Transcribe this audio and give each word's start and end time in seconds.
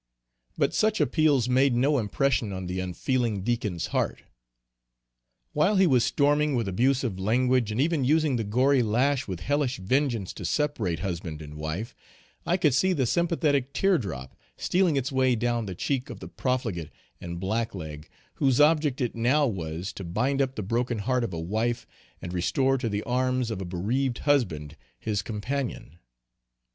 But 0.57 0.73
such 0.73 0.99
appeals 0.99 1.47
made 1.47 1.75
no 1.75 1.99
impression 1.99 2.51
on 2.51 2.65
the 2.65 2.79
unfeeling 2.79 3.43
Deacon's 3.43 3.85
heart. 3.93 4.23
While 5.53 5.75
he 5.75 5.85
was 5.85 6.03
storming 6.03 6.55
with 6.55 6.67
abusive 6.67 7.19
language, 7.19 7.71
and 7.71 7.79
even 7.79 8.03
using 8.03 8.35
the 8.35 8.43
gory 8.43 8.81
lash 8.81 9.27
with 9.27 9.41
hellish 9.41 9.77
vengeance 9.77 10.33
to 10.33 10.43
separate 10.43 11.01
husband 11.01 11.39
and 11.39 11.53
wife, 11.53 11.93
I 12.47 12.57
could 12.57 12.73
see 12.73 12.93
the 12.93 13.05
sympathetic 13.05 13.73
teardrop, 13.73 14.35
stealing 14.57 14.95
its 14.95 15.11
way 15.11 15.35
down 15.35 15.67
the 15.67 15.75
cheek 15.75 16.09
of 16.09 16.19
the 16.19 16.27
profligate 16.27 16.89
and 17.19 17.39
black 17.39 17.75
leg, 17.75 18.09
whose 18.41 18.59
object 18.59 19.01
it 19.01 19.13
now 19.13 19.45
was 19.45 19.93
to 19.93 20.03
bind 20.03 20.41
up 20.41 20.55
the 20.55 20.63
broken 20.63 20.97
heart 20.97 21.23
of 21.23 21.31
a 21.31 21.39
wife, 21.39 21.85
and 22.23 22.33
restore 22.33 22.79
to 22.79 22.89
the 22.89 23.03
arms 23.03 23.51
of 23.51 23.61
a 23.61 23.65
bereaved 23.65 24.17
husband, 24.17 24.75
his 24.99 25.21
companion. 25.21 25.99